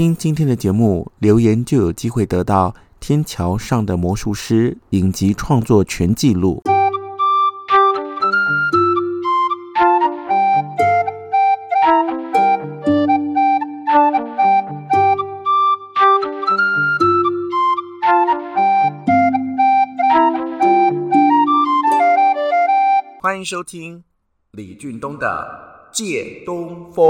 [0.00, 6.62] 听今天的节目，留言就有机会得到《天桥上的魔术师》影集创作全记录。
[23.20, 24.02] 欢迎收听
[24.52, 27.04] 李俊东的《借东风》。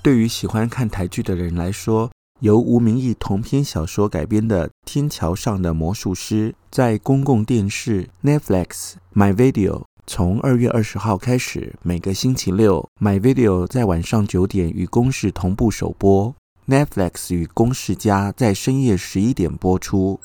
[0.00, 16.34] 对于喜欢看台剧的人来说，由吴明义同篇小说改编的《天桥上的魔术师》在公共电视 Netflix MyVideo 从二月二十号开始，每个星期六 MyVideo 在晚上九点与公视同步首播
[16.68, 20.20] ，Netflix 与公视家在深夜十一点播出。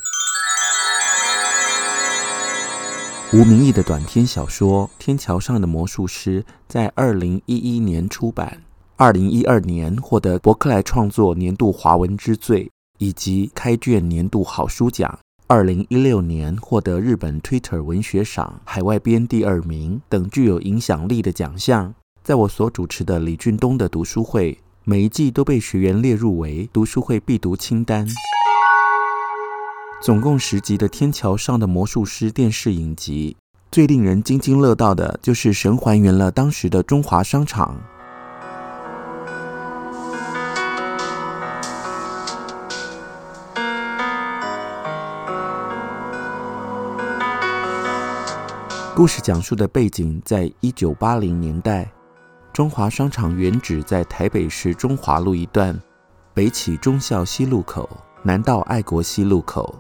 [3.34, 8.62] 吴明义的短篇小说《天桥上的魔术师》在二零一一年出版。
[8.96, 15.18] 二零一二年获得博克莱创作年度华文之最以及开卷年度好书奖。
[15.48, 21.92] 二零一六年获得日本 Twitter 文学赏海外编第二名等具有影响力的奖项。
[22.24, 28.08] 在我所主持的李俊东的读书会，每一季都被学员列入为读书会必读清单。
[30.04, 33.36] 总共十集的《天桥上的魔术师》电视影集，
[33.72, 37.82] 最令人津津乐道的就是神还原了当时的中华商场。
[48.96, 51.92] 故事讲述的背景在一九八零年代，
[52.54, 55.76] 中华商场原址在台北市中华路一段，
[56.32, 57.90] 北起忠孝西路口，
[58.22, 59.74] 南到爱国西路口。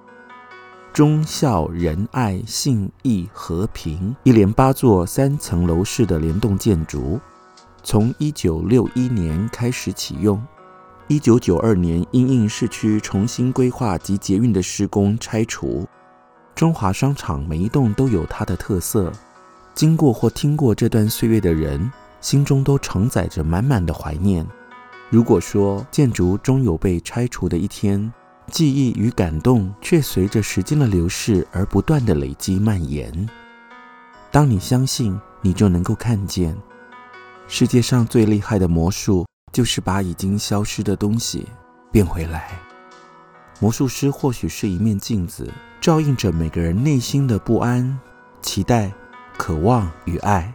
[0.92, 7.20] 忠孝仁爱信义和平一连八座三层楼式的联动建筑，
[7.84, 10.44] 从一九六一年开始启用，
[11.08, 15.88] 一九九二年因应市区重新规划及捷运的施工拆除。
[16.64, 19.12] 中华商场每一栋都有它的特色，
[19.76, 21.92] 经过或听过这段岁月的人，
[22.22, 24.48] 心中都承载着满满的怀念。
[25.10, 28.10] 如果说建筑终有被拆除的一天，
[28.50, 33.28] 记忆与感动却随着时间的流逝而不断的累积蔓延。
[34.32, 36.56] 当你相信，你就能够看见。
[37.46, 41.46] 世界上最厉害的魔术，就是把已经消失的东西
[41.92, 42.58] 变回来。
[43.60, 45.52] 魔术师或许是一面镜子。
[45.82, 48.00] 照映着每个人内心的不安、
[48.42, 48.90] 期待、
[49.38, 50.54] 渴望与爱。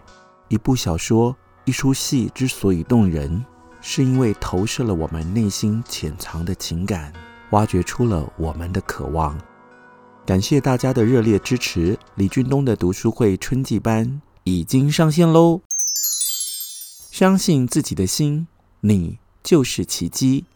[0.48, 1.36] 一部小说、
[1.66, 3.44] 一出戏之所以动人，
[3.82, 7.12] 是因为投射了我们内心潜藏的情感，
[7.50, 9.38] 挖掘出了我们的渴望。
[10.24, 11.98] 感谢大家的热烈支持！
[12.14, 15.60] 李俊东的读书会春季班已经上线喽！
[17.10, 18.48] 相信自己的心，
[18.80, 20.46] 你就是奇迹。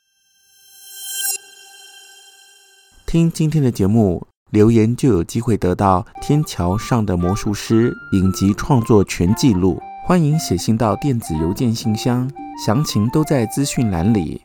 [3.12, 4.27] 听今天的节目。
[4.53, 9.78] 留言就有机会得到《天桥上的魔术师》影集创作全记录。
[10.06, 12.27] 欢迎写信到电子邮件信箱，
[12.65, 14.41] 详情都在资讯栏里。